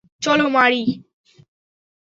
চলো, 0.21 0.45
মারি। 0.49 0.83